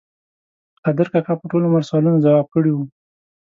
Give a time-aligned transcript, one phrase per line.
[0.83, 2.83] قادر کاکا په ټول عمر سوالونه ځواب کړي وو.